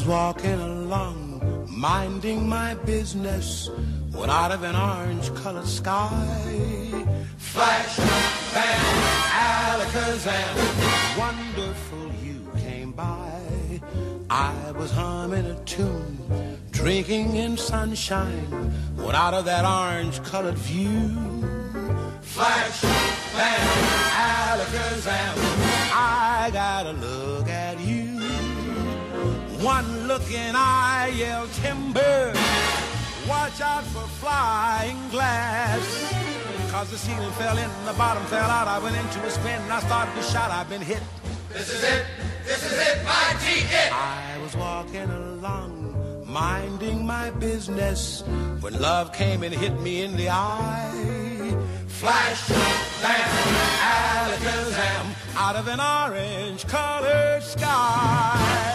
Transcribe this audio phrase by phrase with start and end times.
[0.00, 3.68] Was walking along, minding my business,
[4.12, 7.04] when out of an orange-colored sky,
[7.36, 7.98] flash,
[8.54, 8.80] bam,
[9.28, 13.42] alakazam, wonderful you came by.
[14.30, 21.10] I was humming a tune, drinking in sunshine, when out of that orange-colored view,
[22.22, 22.80] flash,
[23.36, 23.68] bam,
[24.16, 25.34] alakazam,
[25.92, 27.59] I gotta look at.
[29.60, 32.32] One look and I yell timber.
[33.28, 36.14] Watch out for flying glass.
[36.70, 38.68] Cause the ceiling fell in the bottom fell out.
[38.68, 40.50] I went into a spin and I started to shout.
[40.50, 41.02] I've been hit.
[41.52, 42.06] This is it.
[42.46, 43.04] This is it.
[43.04, 43.92] My T it.
[43.92, 48.22] I was walking along, minding my business,
[48.60, 51.54] when love came and hit me in the eye.
[51.86, 52.48] Flash,
[53.02, 53.28] bam,
[53.84, 58.69] alakazam, out of an orange colored sky.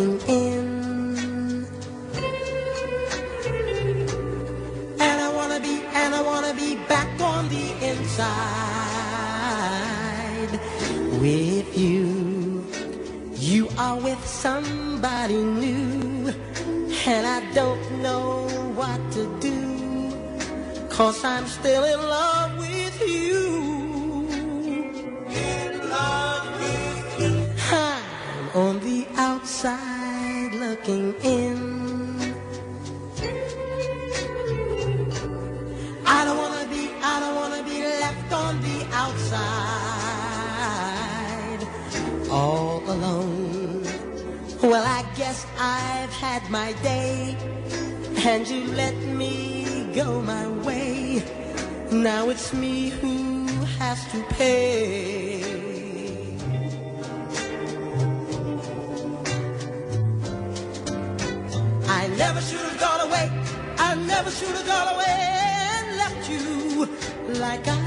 [0.00, 0.49] Looking in.
[50.30, 51.22] My way.
[52.08, 53.14] Now it's me who
[53.78, 55.42] has to pay.
[62.00, 63.26] I never should have gone away.
[63.88, 65.16] I never should have gone away
[65.76, 66.42] and left you
[67.44, 67.79] like I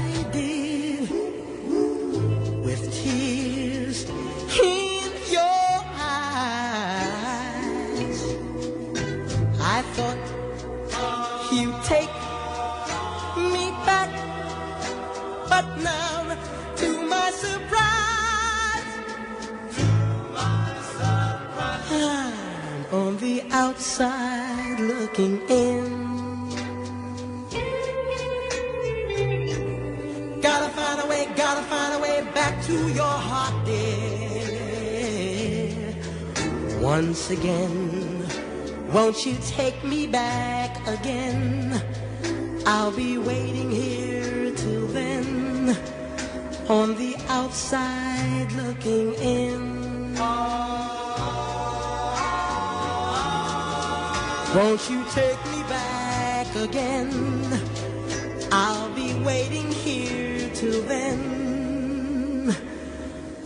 [25.14, 26.50] looking in.
[30.40, 33.84] Gotta find a way, gotta find a way back to your heart, dear.
[36.80, 38.26] Once again,
[38.92, 41.80] won't you take me back again?
[42.66, 45.76] I'll be waiting here till then,
[46.68, 49.84] on the outside looking in.
[54.54, 57.10] Won't you take me back again?
[58.52, 62.54] I'll be waiting here till then,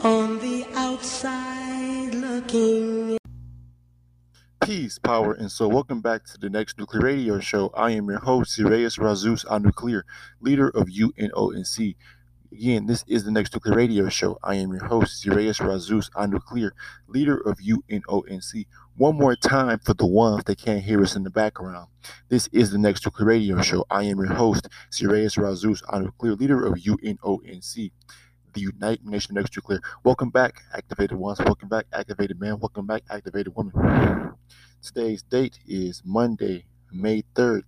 [0.02, 3.16] on the outside looking
[4.62, 7.70] Peace, power, and so welcome back to the next Nuclear Radio Show.
[7.74, 10.04] I am your host, Sirius Razus Nuclear,
[10.42, 11.96] leader of UNONC.
[12.52, 14.38] Again, this is the next Nuclear Radio Show.
[14.42, 16.74] I am your host, Sirius Razus Nuclear,
[17.06, 18.66] leader of UNONC.
[18.98, 21.86] One more time for the ones that can't hear us in the background.
[22.30, 23.84] This is the next Nuclear Radio Show.
[23.88, 25.82] I am your host, Sirius Razus
[26.18, 27.92] clear leader of UNONC.
[28.54, 29.80] the United Nation Next Nuclear.
[30.02, 31.38] Welcome back, activated ones.
[31.38, 32.58] Welcome back, activated man.
[32.58, 34.34] Welcome back, activated woman.
[34.82, 37.62] Today's date is Monday, May 3rd,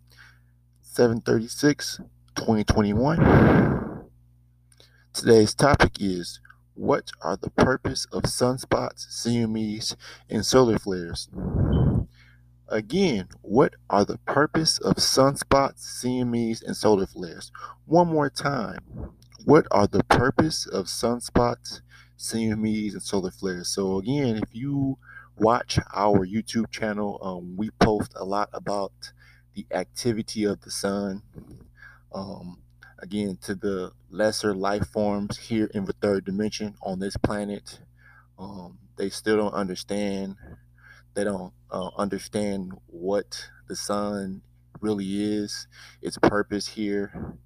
[0.82, 2.00] 736,
[2.34, 4.08] 2021.
[5.12, 6.40] Today's topic is
[6.80, 9.96] what are the purpose of sunspots, CMEs,
[10.30, 11.28] and solar flares?
[12.68, 17.52] Again, what are the purpose of sunspots, CMEs, and solar flares?
[17.84, 18.78] One more time.
[19.44, 21.82] What are the purpose of sunspots,
[22.18, 23.68] CMEs, and solar flares?
[23.68, 24.96] So again, if you
[25.36, 29.12] watch our YouTube channel, um, we post a lot about
[29.54, 31.24] the activity of the sun.
[32.10, 32.62] Um,
[33.00, 37.80] again to the lesser life forms here in the third dimension on this planet.
[38.38, 40.36] Um, they still don't understand.
[41.14, 44.42] They don't uh, understand what the sun
[44.80, 45.66] really is,
[46.02, 47.36] its purpose here.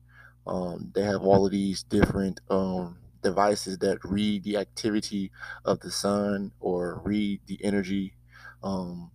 [0.47, 5.33] Um, they have all of these different um, devices that read the activity
[5.65, 8.15] of the sun or read the energy
[8.63, 9.11] um,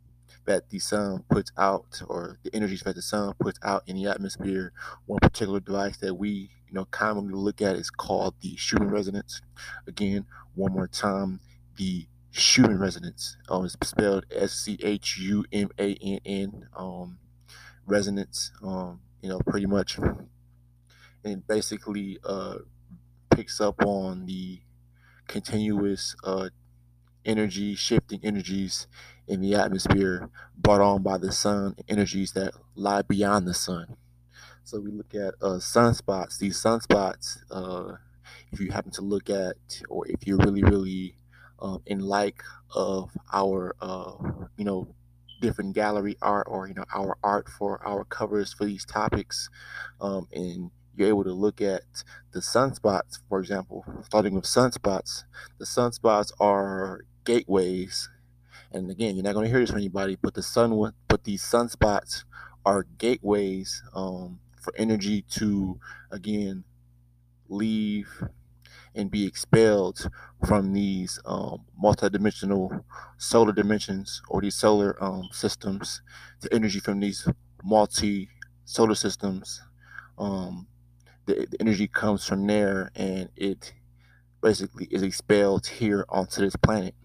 [0.49, 4.07] that the sun puts out or the energies that the sun puts out in the
[4.07, 4.73] atmosphere.
[5.05, 9.41] One particular device that we you know commonly look at is called the Schumann resonance.
[9.87, 10.25] Again,
[10.55, 11.39] one more time,
[11.77, 13.37] the Schumann resonance.
[13.47, 16.67] Um, it's spelled S C H U M A N N.
[16.75, 17.19] Um,
[17.85, 18.51] resonance.
[18.63, 19.99] Um, you know, pretty much,
[21.23, 22.55] and basically uh,
[23.29, 24.61] picks up on the
[25.27, 26.49] continuous uh,
[27.25, 28.87] energy, shifting energies
[29.27, 33.95] in the atmosphere brought on by the sun, energies that lie beyond the sun.
[34.63, 36.37] So we look at uh, sunspots.
[36.37, 37.97] These sunspots, uh,
[38.51, 39.55] if you happen to look at,
[39.89, 41.15] or if you're really, really
[41.59, 42.43] um, in like
[42.75, 44.13] of our, uh,
[44.57, 44.87] you know,
[45.41, 49.49] different gallery art or you know our art for our covers for these topics,
[50.01, 53.85] um, and you're able to look at the sunspots, for example.
[54.03, 55.23] Starting with sunspots,
[55.57, 58.09] the sunspots are gateways
[58.71, 61.41] and again, you're not going to hear this from anybody, but the sun, but these
[61.41, 62.23] sunspots
[62.65, 65.79] are gateways um, for energy to
[66.11, 66.63] again
[67.47, 68.23] leave
[68.93, 70.09] and be expelled
[70.47, 72.83] from these um, multidimensional
[73.17, 76.01] solar dimensions or these solar um, systems.
[76.41, 77.27] The energy from these
[77.63, 78.29] multi
[78.65, 79.61] solar systems,
[80.19, 80.67] um,
[81.29, 83.73] the, the energy comes from there and it
[84.41, 86.95] basically is expelled here onto this planet.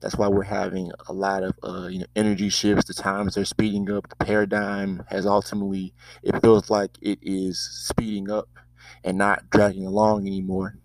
[0.00, 2.86] That's why we're having a lot of uh, you know energy shifts.
[2.86, 4.08] The times are speeding up.
[4.08, 8.48] The paradigm has ultimately it feels like it is speeding up
[9.04, 10.76] and not dragging along anymore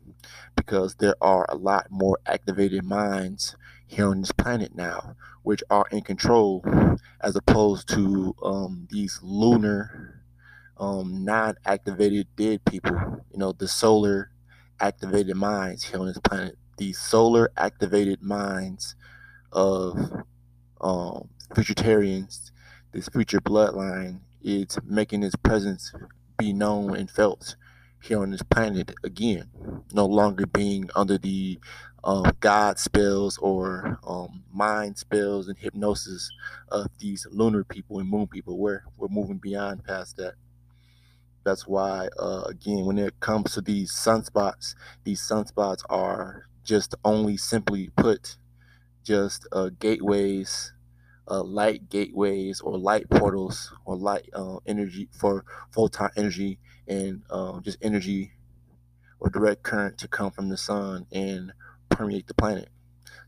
[0.55, 3.55] because there are a lot more activated minds
[3.87, 6.63] here on this planet now, which are in control,
[7.21, 10.16] as opposed to um, these lunar,
[10.79, 12.91] um, non-activated dead people.
[13.31, 14.31] You know, the solar
[14.79, 16.57] activated minds here on this planet.
[16.77, 18.95] These solar activated minds
[19.51, 19.97] of
[20.81, 22.51] um, futuritarians,
[22.91, 25.93] this future bloodline, is making its presence
[26.37, 27.55] be known and felt
[28.01, 29.49] here on this planet again,
[29.91, 31.59] no longer being under the
[32.03, 36.29] um, God spells or um, mind spells and hypnosis
[36.69, 38.57] of these lunar people and moon people.
[38.57, 40.35] We're, we're moving beyond past that.
[41.47, 44.75] That's why, uh, again, when it comes to these sunspots,
[45.05, 48.35] these sunspots are just only simply put
[49.03, 50.73] just uh, gateways,
[51.29, 57.63] uh, light gateways or light portals or light uh, energy for photon energy and um,
[57.63, 58.33] just energy
[59.21, 61.53] or direct current to come from the sun and
[61.89, 62.69] permeate the planet.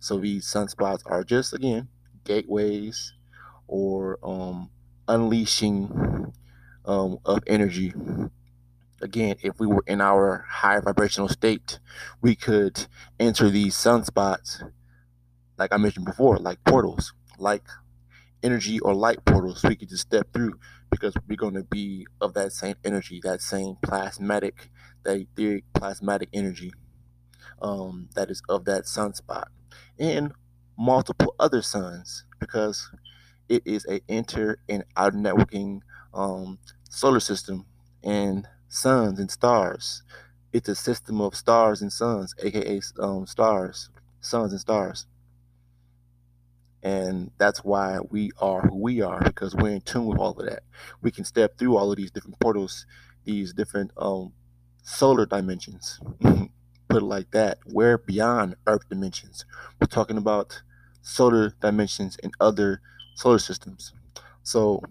[0.01, 1.89] So these sunspots are just again
[2.25, 3.13] gateways
[3.67, 4.71] or um,
[5.07, 6.33] unleashing
[6.89, 7.93] um, of energy.
[9.01, 11.79] Again, if we were in our high vibrational state,
[12.21, 12.87] we could
[13.19, 14.61] enter these sunspots
[15.57, 17.63] like I mentioned before, like portals, like
[18.43, 20.59] energy or light portals we could just step through
[20.91, 24.69] because we're going to be of that same energy, that same plasmatic,
[25.03, 26.73] that etheric plasmatic energy
[27.61, 29.45] um, that is of that sunspot
[29.99, 30.33] and
[30.77, 32.89] multiple other suns because
[33.49, 35.81] it is a inter and outer networking
[36.13, 37.65] um, solar system
[38.03, 40.03] and suns and stars.
[40.51, 45.05] It's a system of stars and suns, aka um, stars, suns and stars.
[46.81, 50.45] And that's why we are who we are because we're in tune with all of
[50.45, 50.63] that.
[51.01, 52.85] We can step through all of these different portals
[53.25, 54.33] these different um,
[54.83, 55.99] solar dimensions.
[56.21, 59.45] Put it like that we're beyond earth dimensions.
[59.79, 60.61] We're talking about
[61.01, 62.81] solar dimensions and other
[63.15, 63.93] solar systems.
[64.41, 64.81] So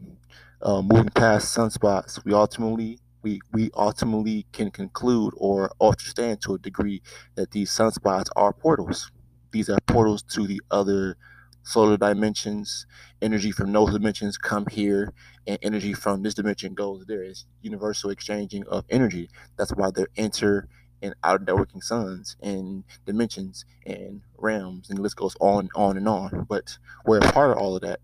[0.63, 6.59] uh, moving past sunspots we ultimately we we ultimately can conclude or understand to a
[6.59, 7.03] degree
[7.35, 9.11] that these sunspots are portals.
[9.51, 11.17] These are portals to the other
[11.65, 12.87] solar dimensions.
[13.21, 15.13] Energy from those dimensions come here,
[15.47, 17.23] and energy from this dimension goes there.
[17.23, 19.29] It's universal exchanging of energy.
[19.57, 20.69] That's why they're inter
[21.03, 25.97] and out of networking suns and dimensions and realms, and the list goes on on
[25.97, 26.47] and on.
[26.49, 28.01] But we're a part of all of that.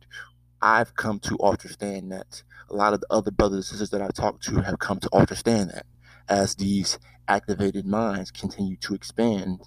[0.64, 4.14] I've come to understand that a lot of the other brothers and sisters that I've
[4.14, 5.84] talked to have come to understand that
[6.26, 9.60] as these activated minds continue to expand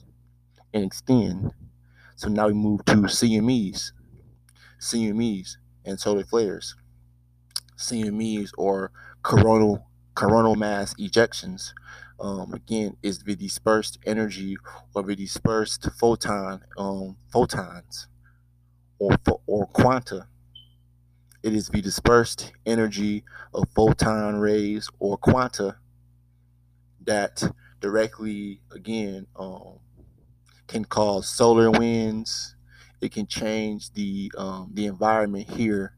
[0.74, 1.54] and extend.
[2.16, 3.92] So now we move to CMEs,
[4.82, 6.76] CMEs and solar flares.
[7.78, 9.86] CMEs or coronal
[10.16, 11.74] coronal mass ejections.
[12.20, 14.58] Um, again, is the dispersed energy
[14.96, 18.08] or the dispersed photon um, photons
[18.98, 20.28] or or quanta
[21.44, 25.78] it is the dispersed energy of photon rays or quanta
[27.06, 27.44] that
[27.80, 29.80] directly, again, um,
[30.68, 32.56] can cause solar winds.
[33.02, 35.96] It can change the um, the environment here,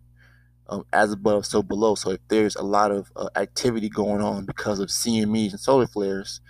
[0.67, 1.95] um, as above, so below.
[1.95, 5.87] So if there's a lot of uh, activity going on because of CMEs and solar
[5.87, 6.41] flares,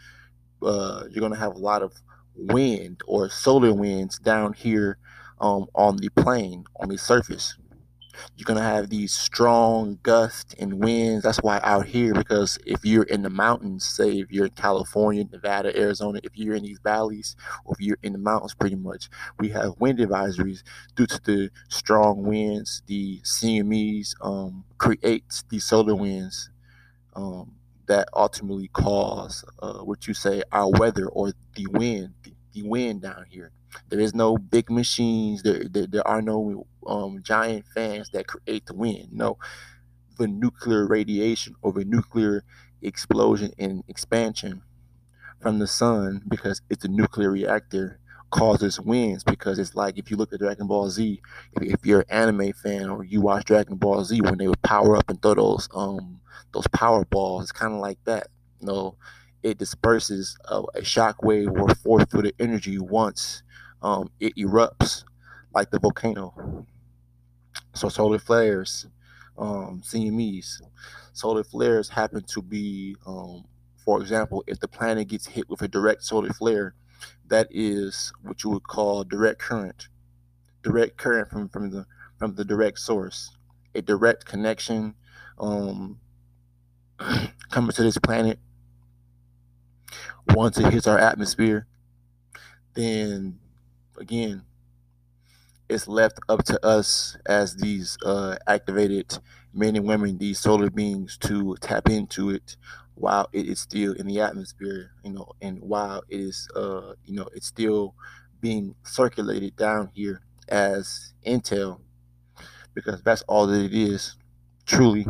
[0.62, 1.93] uh, you're gonna have a lot of
[2.36, 4.98] wind or solar winds down here
[5.39, 7.55] um, on the plane on the surface
[8.35, 11.23] you're gonna have these strong gusts and winds.
[11.23, 15.25] That's why out here, because if you're in the mountains, say if you're in California,
[15.31, 17.35] Nevada, Arizona, if you're in these valleys,
[17.65, 20.63] or if you're in the mountains, pretty much, we have wind advisories
[20.95, 22.81] due to the strong winds.
[22.87, 26.49] The CMEs um, create these solar winds.
[27.15, 27.53] Um,
[27.87, 33.01] that ultimately cause uh, what you say our weather or the wind, the, the wind
[33.01, 33.51] down here.
[33.89, 35.43] There is no big machines.
[35.43, 39.09] There, there, there are no um, giant fans that create the wind.
[39.11, 39.38] No,
[40.17, 42.43] the nuclear radiation or the nuclear
[42.81, 44.61] explosion and expansion
[45.41, 47.99] from the sun, because it's a nuclear reactor,
[48.31, 49.23] causes winds.
[49.23, 51.21] Because it's like if you look at Dragon Ball Z,
[51.53, 54.61] if, if you're an anime fan or you watch Dragon Ball Z, when they would
[54.61, 56.21] power up and throw those um
[56.51, 58.27] those power balls, it's kind of like that.
[58.59, 58.95] You know,
[59.43, 63.43] it disperses a, a shock wave or force field of energy once
[63.81, 65.03] um, it erupts
[65.53, 66.65] like the volcano.
[67.74, 68.88] So solar flares,
[69.38, 70.62] um, CMEs,
[71.13, 73.45] solar flares happen to be, um,
[73.83, 76.75] for example, if the planet gets hit with a direct solar flare,
[77.27, 79.88] that is what you would call direct current,
[80.63, 81.86] direct current from, from the
[82.17, 83.38] from the direct source,
[83.75, 84.93] a direct connection
[85.39, 86.00] um,
[87.50, 88.39] coming to this planet.
[90.36, 91.65] Once it hits our atmosphere,
[92.74, 93.39] then
[94.00, 94.44] again,
[95.70, 99.20] it's left up to us as these uh, activated
[99.53, 102.58] men and women, these solar beings, to tap into it
[102.96, 107.13] while it is still in the atmosphere, you know, and while it is, uh, you
[107.15, 107.94] know, it's still
[108.41, 111.79] being circulated down here as intel,
[112.74, 114.15] because that's all that it is.
[114.65, 115.06] Truly,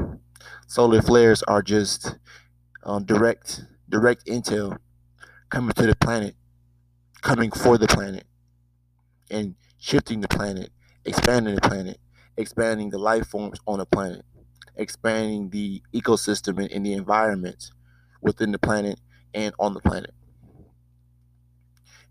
[0.68, 2.18] solar flares are just
[2.84, 4.78] um, direct, direct intel
[5.50, 6.36] coming to the planet,
[7.22, 8.26] coming for the planet
[9.30, 10.72] and shifting the planet,
[11.06, 12.00] expanding the planet,
[12.38, 14.24] expanding the life forms on the planet,
[14.76, 17.72] expanding the ecosystem and, and the environment
[18.22, 19.00] within the planet
[19.34, 20.14] and on the planet.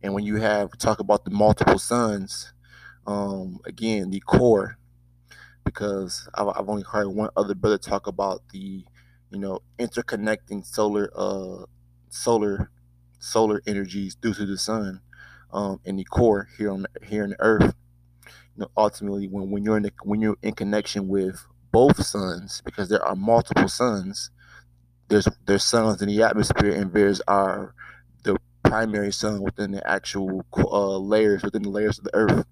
[0.03, 2.53] And when you have talk about the multiple suns,
[3.07, 4.79] um, again, the core,
[5.65, 8.85] because I've, I've only heard one other brother talk about the,
[9.31, 11.65] you know, interconnecting solar, uh,
[12.11, 12.71] solar,
[13.19, 15.01] solar energies due to the sun
[15.53, 17.75] um, in the core here on here on the earth.
[18.57, 22.61] You know, ultimately, when, when you're in the, when you're in connection with both suns,
[22.65, 24.31] because there are multiple suns,
[25.09, 27.75] there's there's suns in the atmosphere, and there's our
[28.25, 32.47] the primary sun within the actual uh, layers within the layers of the earth.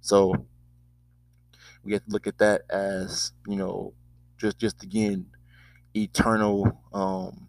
[0.00, 0.46] So
[1.82, 3.94] we have to look at that as you know,
[4.38, 5.26] just just again,
[5.94, 7.48] eternal um,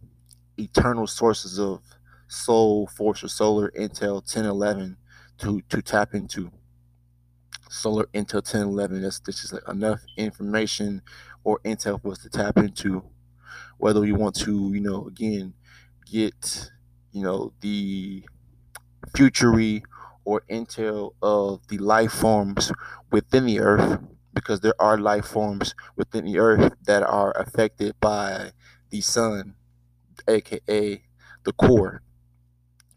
[0.57, 1.81] eternal sources of
[2.31, 4.95] Soul Force or Solar Intel 1011
[5.39, 6.50] to to tap into.
[7.69, 9.01] Solar Intel 1011.
[9.01, 11.01] That's, that's just like enough information
[11.43, 13.03] or intel for us to tap into.
[13.77, 15.53] Whether we want to, you know, again,
[16.09, 16.71] get,
[17.11, 18.23] you know, the
[19.15, 19.83] futury
[20.23, 22.71] or intel of the life forms
[23.11, 24.00] within the earth,
[24.33, 28.51] because there are life forms within the earth that are affected by
[28.89, 29.55] the sun,
[30.27, 31.01] aka
[31.43, 32.01] the core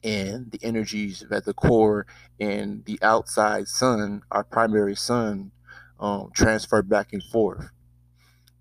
[0.05, 2.07] and the energies at the core
[2.41, 5.53] and the outside sun, our primary sun,
[6.01, 7.71] um, transfer back and forth.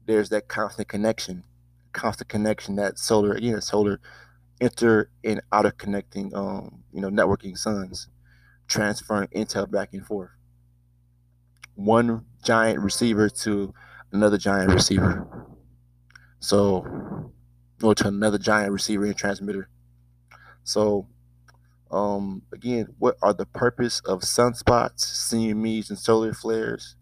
[0.06, 1.44] There's that constant connection.
[1.94, 4.00] constant connection that solar again solar
[4.60, 8.10] inter and outer connecting um you know networking suns
[8.68, 10.32] transferring intel back and forth
[11.76, 13.74] one giant receiver to
[14.12, 15.28] another giant receiver
[16.39, 16.86] so
[17.82, 19.70] or to another giant receiver and transmitter
[20.63, 21.08] so
[21.93, 26.97] um again what are the purpose of sunspots cmes and solar flares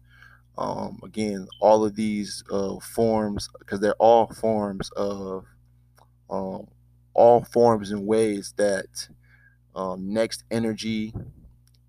[0.58, 5.46] um, again, all of these uh, forms, because they're all forms of,
[6.30, 6.68] um,
[7.14, 9.08] all forms and ways that
[9.74, 11.14] um, next energy,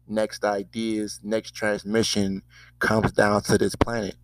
[0.07, 2.43] next ideas, next transmission
[2.79, 4.15] comes down to this planet.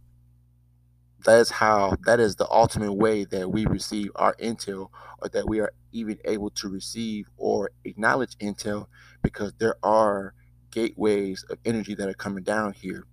[1.26, 4.90] That is how, that is the ultimate way that we receive our intel,
[5.22, 8.88] or that we are even able to receive or acknowledge intel,
[9.22, 10.34] because there are
[10.72, 13.06] gateways of energy that are coming down here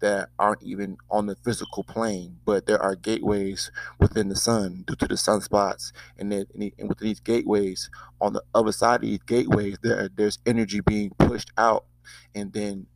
[0.00, 4.96] that aren't even on the physical plane, but there are gateways within the sun due
[4.96, 9.18] to the sunspots, and then and within these gateways, on the other side of these
[9.26, 11.84] gateways, there there's energy being pushed out,
[12.34, 12.86] and then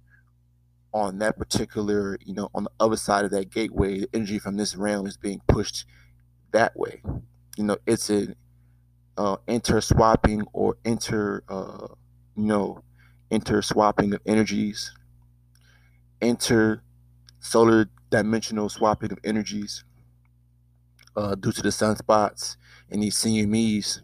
[0.94, 4.56] on that particular, you know, on the other side of that gateway, the energy from
[4.56, 5.84] this realm is being pushed
[6.52, 7.02] that way.
[7.58, 8.36] You know, it's an
[9.18, 11.88] uh, inter swapping or inter, uh,
[12.36, 12.84] you know,
[13.28, 14.92] inter swapping of energies,
[16.20, 16.80] inter
[17.40, 19.84] solar dimensional swapping of energies
[21.16, 22.56] uh, due to the sunspots
[22.88, 24.00] and these CMEs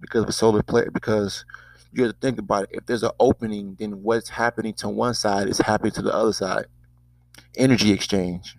[0.00, 0.86] because of solar play.
[0.92, 1.44] Because
[1.92, 2.70] you have to think about it.
[2.72, 6.32] If there's an opening, then what's happening to one side is happening to the other
[6.32, 6.66] side.
[7.56, 8.56] Energy exchange.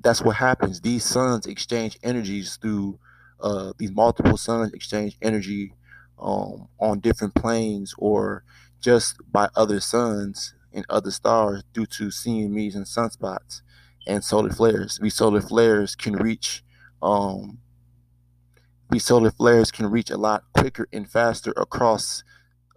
[0.00, 0.80] That's what happens.
[0.80, 2.98] These suns exchange energies through
[3.40, 5.74] uh, these multiple suns exchange energy
[6.18, 8.44] um, on different planes or
[8.80, 13.62] just by other suns and other stars due to CMEs and sunspots
[14.06, 14.98] and solar flares.
[15.00, 16.62] These solar flares can reach
[17.02, 17.58] um,
[18.90, 22.24] these solar flares can reach a lot quicker and faster across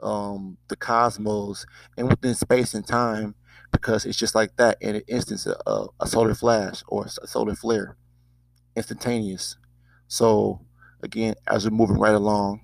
[0.03, 1.65] um, the cosmos
[1.97, 3.35] and within space and time
[3.71, 7.55] because it's just like that in an instance of a solar flash or a solar
[7.55, 7.97] flare
[8.75, 9.57] instantaneous.
[10.07, 10.61] So
[11.01, 12.61] again as we're moving right along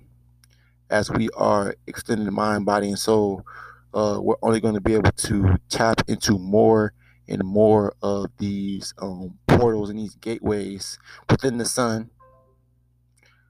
[0.88, 3.44] as we are extending the mind body and soul
[3.92, 6.92] uh, we're only going to be able to tap into more
[7.28, 10.98] and more of these um, portals and these gateways
[11.28, 12.10] within the sun,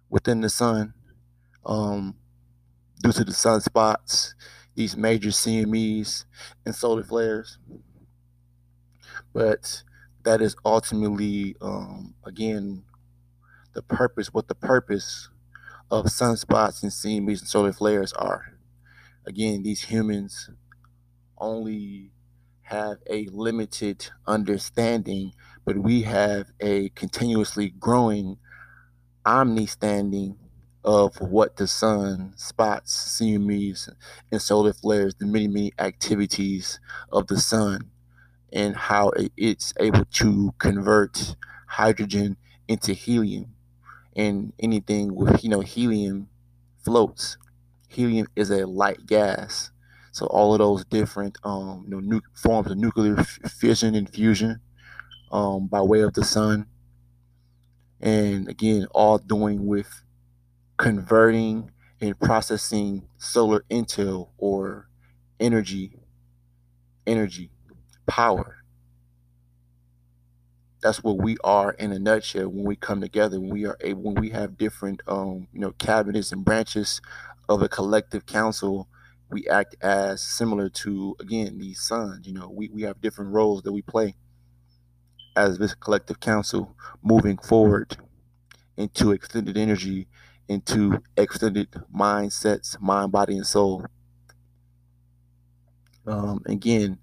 [0.08, 0.92] within the sun,
[1.64, 2.14] um,
[3.02, 4.34] due to the sunspots,
[4.74, 6.24] these major CMEs
[6.66, 7.58] and solar flares.
[9.32, 9.82] But
[10.24, 12.84] that is ultimately, um, again,
[13.74, 15.28] the purpose, what the purpose
[15.90, 18.46] of sunspots and CMEs and solar flares are
[19.26, 20.50] again, these humans
[21.38, 22.10] only
[22.62, 25.32] have a limited understanding,
[25.64, 28.38] but we have a continuously growing
[29.26, 30.36] omni-standing
[30.84, 33.90] of what the sun spots, CMEs,
[34.32, 36.80] and solar flares, the many, many activities
[37.12, 37.90] of the sun,
[38.52, 41.36] and how it's able to convert
[41.68, 42.36] hydrogen
[42.68, 43.54] into helium.
[44.16, 46.28] And anything with, you know, helium
[46.84, 47.38] floats
[47.88, 49.70] helium is a light gas.
[50.12, 54.08] So all of those different um, you know, nu- forms of nuclear f- fission and
[54.10, 54.60] fusion
[55.32, 56.66] um, by way of the sun,
[58.00, 60.02] and again, all doing with
[60.80, 64.88] converting and processing solar intel or
[65.38, 65.92] energy,
[67.06, 67.50] energy,
[68.06, 68.56] power.
[70.82, 73.38] That's what we are in a nutshell when we come together.
[73.38, 77.02] When we are able, when we have different, um, you know, cabinets and branches
[77.48, 78.88] of a collective council,
[79.30, 82.26] we act as similar to again these suns.
[82.26, 84.16] You know, we, we have different roles that we play
[85.36, 87.96] as this collective council moving forward
[88.76, 90.08] into extended energy,
[90.50, 93.86] into extended mindsets, mind, body, and soul.
[96.04, 96.98] Um, again,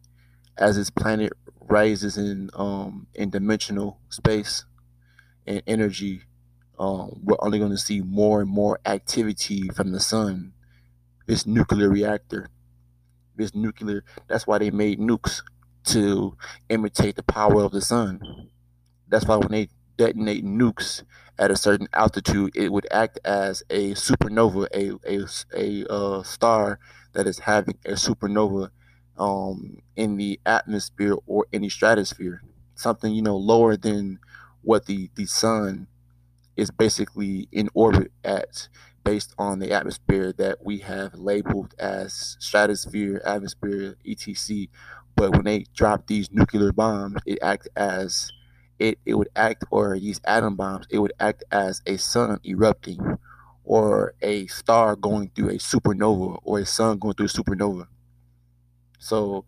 [0.57, 1.31] as this planet
[1.61, 4.65] rises in um, in dimensional space
[5.45, 6.23] and energy,
[6.77, 10.51] um, we're only going to see more and more activity from the sun.
[11.25, 12.49] This nuclear reactor,
[13.37, 15.41] this nuclear, that's why they made nukes
[15.85, 16.35] to
[16.67, 18.49] imitate the power of the sun.
[19.07, 21.03] That's why when they detonate nukes
[21.39, 25.25] at a certain altitude, it would act as a supernova, a a,
[25.83, 26.79] a uh, star
[27.13, 28.69] that is having a supernova
[29.17, 32.41] um, in the atmosphere or in the stratosphere,
[32.75, 34.19] something you know lower than
[34.61, 35.87] what the the sun
[36.55, 38.67] is basically in orbit at
[39.03, 44.67] based on the atmosphere that we have labeled as stratosphere, atmosphere, etc.
[45.15, 48.31] But when they drop these nuclear bombs, it acts as
[48.79, 53.17] it it would act or these atom bombs it would act as a sun erupting
[53.67, 57.87] or a star going through a supernova or a sun going through a supernova.
[58.97, 59.45] So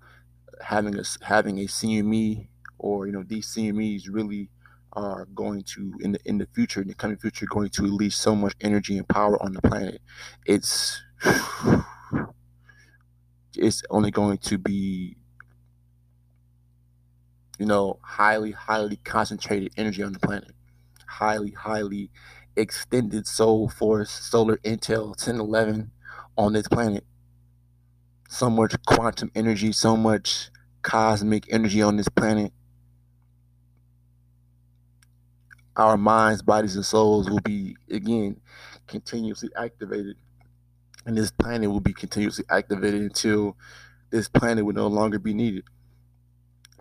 [0.62, 4.50] having a having a CME or you know these CMEs really
[4.94, 8.18] are going to in the in the future in the coming future going to release
[8.18, 10.02] so much energy and power on the planet.
[10.46, 11.02] It's
[13.56, 15.16] it's only going to be
[17.60, 20.52] you know highly highly concentrated energy on the planet.
[21.08, 22.10] Highly highly
[22.56, 25.92] extended soul force solar intel 1011
[26.38, 27.06] on this planet.
[28.30, 30.50] So much quantum energy so much
[30.82, 32.54] cosmic energy on this planet.
[35.76, 38.42] Our minds, bodies, and souls will be again
[38.88, 40.18] continuously activated,
[41.06, 43.56] and this planet will be continuously activated until
[44.10, 45.64] this planet will no longer be needed.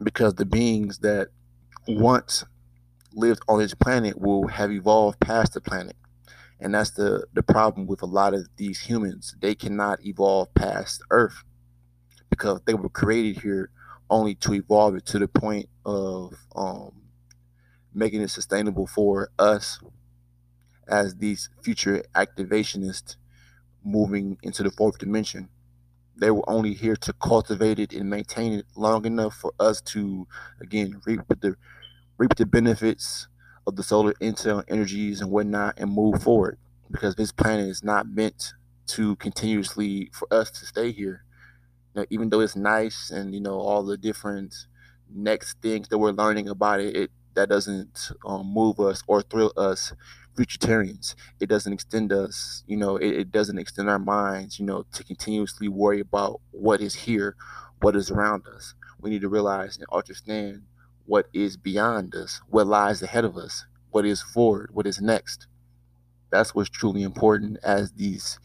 [0.03, 1.29] Because the beings that
[1.87, 2.45] once
[3.13, 5.97] lived on this planet will have evolved past the planet.
[6.61, 9.37] And that's the, the problem with a lot of these humans.
[9.41, 11.45] They cannot evolve past Earth
[12.31, 13.71] because they were created here
[14.11, 17.03] only to evolve it to the point of um,
[17.95, 19.81] making it sustainable for us
[20.89, 23.17] as these future activationists
[23.85, 25.49] moving into the fourth dimension.
[26.19, 30.27] They were only here to cultivate it and maintain it long enough for us to,
[30.61, 31.57] again, reap the
[32.19, 33.29] reap the benefits
[33.67, 36.59] of the solar intel energies and whatnot and move forward.
[36.91, 38.55] Because this planet is not meant
[38.89, 41.25] to continuously for us to stay here.
[41.95, 44.55] Now, even though it's nice and you know all the different
[45.13, 49.53] next things that we're learning about it, it that doesn't um, move us or thrill
[49.57, 49.93] us
[50.39, 51.17] vegetarians.
[51.41, 55.05] It doesn't extend us you know it, it, doesn't extend our minds you know to
[55.05, 57.37] continuously worry about what is here
[57.81, 58.75] what is around us.
[59.01, 60.63] We need to realize and understand
[61.07, 65.47] what is beyond us what lies ahead of us what is forward what is next.
[66.31, 68.39] That's what's truly important as these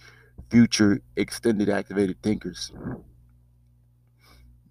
[0.49, 2.71] future extended activated thinkers.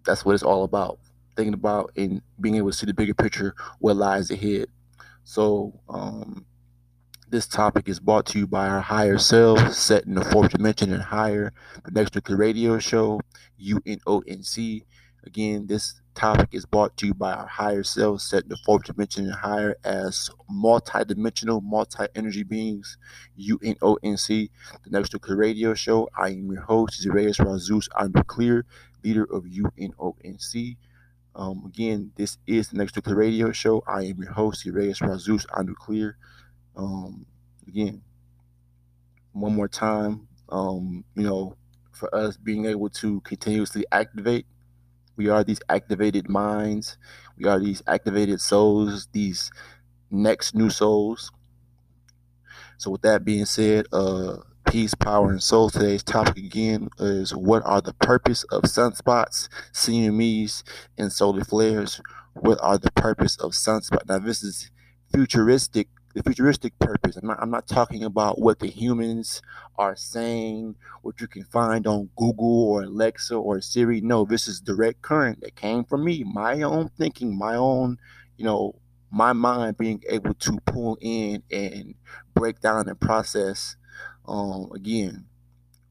[0.05, 0.99] That's what it's all about
[1.37, 4.67] thinking about and being able to see the bigger picture, what lies ahead.
[5.25, 6.45] So, um,
[7.33, 10.92] this topic is brought to you by our higher self, set in the fourth dimension
[10.92, 11.55] and higher.
[11.83, 13.23] The next nuclear radio show,
[13.59, 14.85] UNONC.
[15.25, 18.85] Again, this topic is brought to you by our higher self, set in the fourth
[18.85, 22.99] dimension and higher as multi-dimensional, multi-energy beings,
[23.40, 24.51] UNONC.
[24.85, 26.11] The next nuclear radio show.
[26.14, 28.66] I am your host, Zerayas Razus Nuclear,
[29.03, 30.77] leader of UNONC.
[31.35, 33.83] Um, again, this is the Next Nuclear Radio Show.
[33.87, 36.18] I am your host, Reyes Razus Nuclear.
[36.77, 37.27] Um,
[37.67, 38.03] again,
[39.33, 41.57] one more time, um, you know,
[41.93, 44.47] for us being able to continuously activate,
[45.17, 46.97] we are these activated minds,
[47.39, 49.51] we are these activated souls, these
[50.11, 51.31] next new souls.
[52.79, 55.71] So, with that being said, uh, peace, power, and soul.
[55.71, 60.63] Today's topic again is what are the purpose of sunspots, CMEs,
[60.99, 62.01] and solar flares?
[62.35, 64.09] What are the purpose of sunspots?
[64.09, 64.71] Now, this is
[65.15, 65.89] futuristic.
[66.14, 67.16] The futuristic purpose.
[67.16, 69.40] I'm not, I'm not talking about what the humans
[69.79, 74.01] are saying, what you can find on Google or Alexa or Siri.
[74.01, 77.98] No, this is direct current that came from me, my own thinking, my own,
[78.37, 78.75] you know,
[79.11, 81.94] my mind being able to pull in and
[82.35, 83.77] break down and process
[84.27, 85.27] um, again,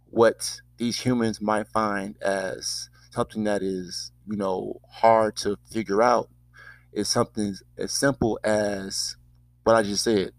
[0.09, 6.29] what these humans might find as something that is, you know, hard to figure out
[6.93, 9.15] is something as simple as
[9.63, 10.31] what I just said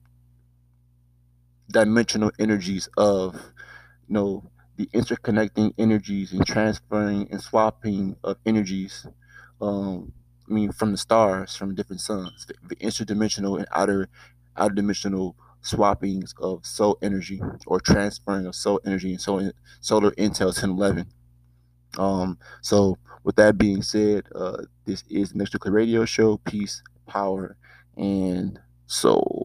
[1.73, 3.35] dimensional energies of,
[4.07, 9.07] you know, the interconnecting energies and transferring and swapping of energies.
[9.61, 10.13] Um,
[10.49, 14.09] I mean, from the stars, from different suns, the, the interdimensional and outer
[14.57, 20.47] outer dimensional swappings of soul energy or transferring of soul energy and solar, solar intel
[20.47, 21.07] 1011.
[21.97, 26.39] Um, so with that being said, uh, this is the Next Nuclear Radio Show.
[26.39, 27.57] Peace, power,
[27.97, 28.59] and
[28.93, 29.42] soul.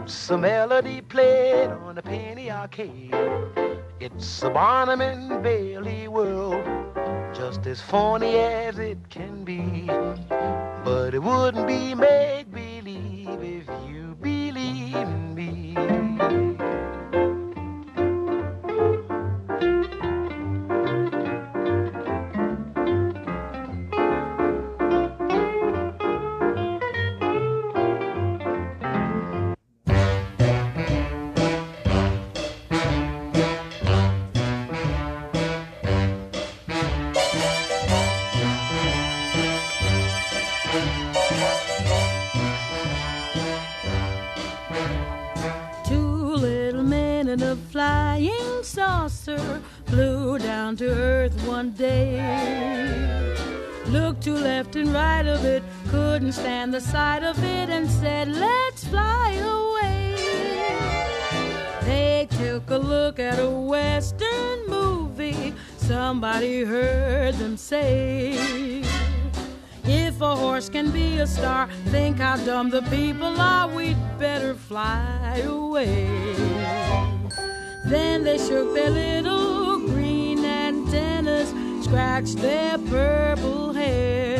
[0.00, 3.14] It's a melody played on a penny arcade.
[3.98, 6.64] It's a Barnum and Bailey world,
[7.34, 9.86] just as phony as it can be.
[10.84, 12.35] But it wouldn't be make
[56.36, 60.14] stand the sight of it, and said, Let's fly away.
[61.82, 68.82] They took a look at a western movie, somebody heard them say.
[69.84, 73.68] If a horse can be a star, think how dumb the people are.
[73.68, 76.06] We'd better fly away.
[77.86, 81.50] Then they shook their little green antennas,
[81.84, 84.35] scratched their purple hair.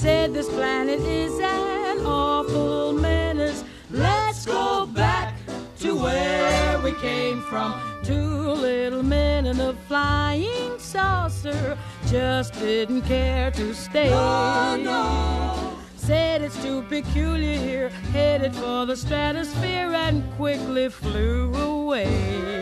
[0.00, 3.62] Said this planet is an awful menace.
[3.90, 5.34] Let's go back
[5.80, 7.78] to where we came from.
[8.02, 14.08] Two little men in a flying saucer just didn't care to stay.
[15.96, 22.59] Said it's too peculiar here, headed for the stratosphere and quickly flew away.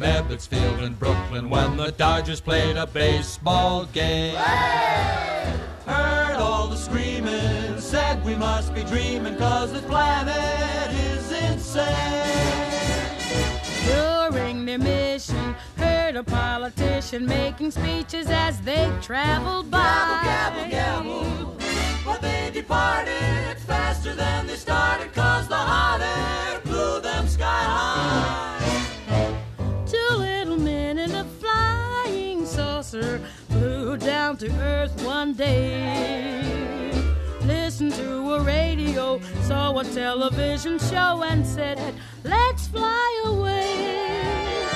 [0.00, 4.34] Ebbets Field in Brooklyn when the Dodgers played a baseball game.
[5.86, 11.90] Heard all the screaming, said we must be dreaming cause this planet is insane.
[13.86, 19.78] During their mission, heard a politician making speeches as they traveled by.
[20.24, 21.56] Gabble, gabble, gabble.
[22.04, 28.49] But they departed faster than they started cause the hot air blew them sky high.
[32.90, 36.42] Saucer flew down to earth one day.
[37.42, 44.66] Listened to a radio, saw a television show, and said, Let's fly away.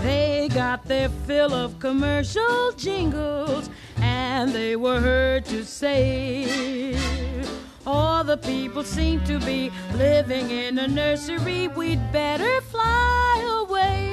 [0.00, 6.96] They got their fill of commercial jingles, and they were heard to say,
[7.86, 14.06] All the people seem to be living in a nursery, we'd better fly away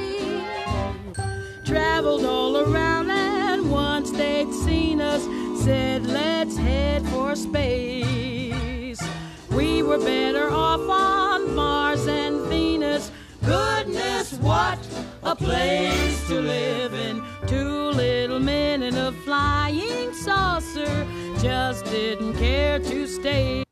[1.73, 3.02] traveled all around
[4.43, 5.23] they'd seen us
[5.63, 9.01] said let's head for space.
[9.51, 13.11] We were better off on mars and venus.
[13.45, 14.79] Goodness what
[15.23, 17.23] a place to live in.
[17.47, 21.07] Two little men in a flying saucer
[21.39, 23.62] just didn't care to stay